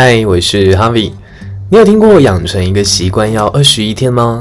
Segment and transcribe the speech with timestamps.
[0.00, 1.10] 嗨，我是 Harvie。
[1.70, 4.40] 你有听过养成一个习惯要二十一天吗？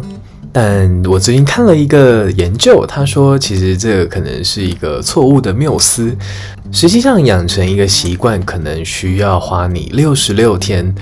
[0.53, 6.15] 但我最近看了一个研究，他说其实这个可能是一个错误的谬思。
[6.71, 10.93] 实际上，养成一个习惯可能需要花你六十六天。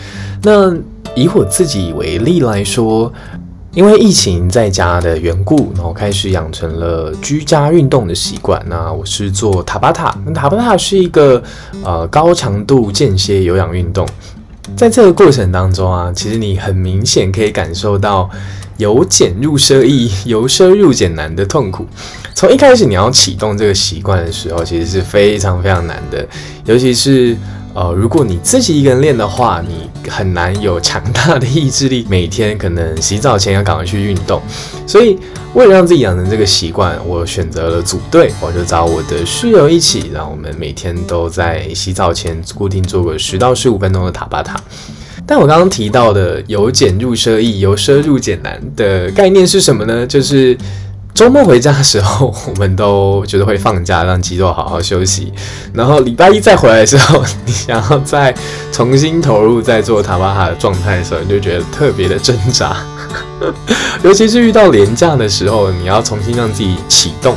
[0.41, 0.73] 那
[1.17, 3.11] 以我自己为例来说，
[3.73, 8.63] 因为疫情在家的缘故，然后开始养成了居家运动的习惯。
[8.69, 11.43] 那我是做塔巴塔，那塔巴塔是一个
[11.83, 14.07] 呃高强度间歇有氧运动。
[14.75, 18.29] 在这个过程当中啊，其实你很明显可以感受到
[18.77, 21.85] 由俭入奢易、由奢入俭难的痛苦。
[22.33, 26.27] 从一开始你要启动这个习惯的时候，其实是非常非常难的，
[26.65, 27.35] 尤其是。
[27.75, 34.41] 呃，如果你自己一个人练的话，你很难有强大的意志力，每天可能洗澡前要赶快去运动。
[34.87, 35.19] 所以，
[35.53, 44.57] 为了让自己养成这个习惯，我选择了组队，我就找我的室友一起，让我们每天都在洗澡前固定做个十到十五分钟的塔巴塔。
[45.27, 50.07] 但我刚刚提到的由俭入奢易、由奢入俭难的概念是什么呢？
[50.07, 50.57] 就是。
[51.15, 55.31] 周末回家的时候，我们都觉得会放假，让肌肉好好休息。
[55.73, 58.35] 然后礼拜一再回来的时候，你想要再
[58.69, 62.75] 重新投入在做塔巴哈的状态的时候，你就觉得特别的挣扎。
[64.03, 67.33] 尤其是遇到连假的时候，你要重新让自己启动，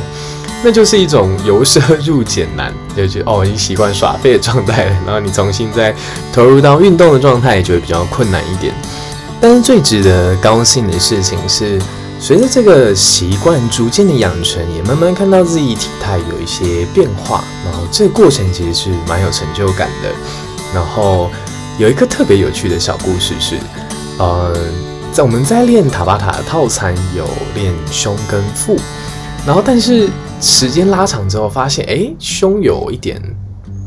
[0.61, 4.91] 那就是一种由奢入俭难，就觉得哦，已经习惯耍废的状态了。
[5.05, 5.95] 然后你重新再
[6.33, 8.73] 投入到运动的状态，觉得比较困难一点。
[9.39, 11.79] 但是最值得高兴的事情是。
[12.21, 20.11] 随着这个习惯逐渐的养成，也慢慢看到自己体态有一些变化，然后这个过程其实是蛮有成就感的。
[20.73, 21.31] 然后
[21.79, 23.57] 有一个特别有趣的小故事是，
[24.19, 24.53] 呃，
[25.13, 27.25] 在我们在练塔巴塔的套餐有
[27.55, 28.75] 练胸跟腹，
[29.47, 30.09] 然后但是
[30.41, 33.19] 时间拉长之后发现，哎，胸有一点。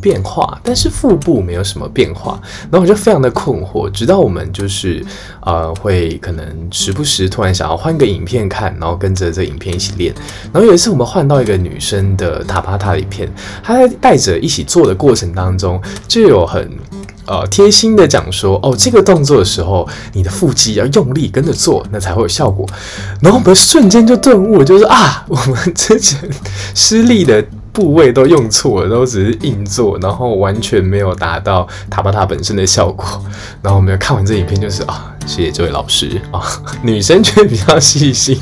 [0.03, 2.39] 变化，但是腹部没有什么变化，
[2.71, 3.89] 然后我就非常的困惑。
[3.89, 5.03] 直到我们就是
[5.43, 10.13] 呃，会可能时不时突然想要换个影片看，然后跟着这影片一起练。
[10.53, 16.69] 然后有一次我们换到一个女生的塔巴塔的影片，她在带着一起做的过程当中，就有很
[17.27, 22.67] 呃贴心的讲说，哦，这个动作的时候，你的腹肌要用力跟着做，那才会有效果。
[23.21, 26.29] 然后我们瞬间就顿悟，就是啊，我们之前
[26.75, 27.45] 失利的。
[27.73, 33.05] 部位都用错了，都只是硬做，然后完全没有达到塔巴塔本身的效果。
[33.63, 36.43] 然后我们看完这影片，就是啊，谢谢这位老师啊，
[36.83, 38.41] 女生却比较细心，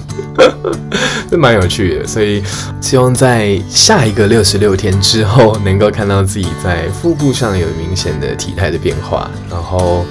[1.30, 2.06] 这蛮有趣的。
[2.06, 2.42] 所以
[2.80, 10.04] 希望在下一个六十六天之后，能够看到自己在腹部上有明显的体态的变化，然后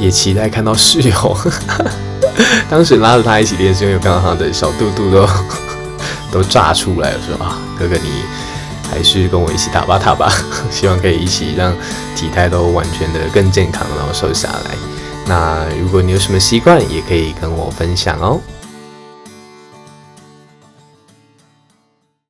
[0.00, 1.36] 也期待看到室友。
[2.68, 5.28] 当时拉着他一起练，是因为刚刚他的小肚肚都
[6.32, 8.43] 都炸出来了，说啊，哥哥你。
[8.90, 10.32] 还是跟我一起打巴塔吧，
[10.70, 11.74] 希望可以一起让
[12.14, 14.76] 体态都完全的更健康，然后瘦下来。
[15.26, 18.40] 那如果你有什么习惯，也可以跟我分享哦。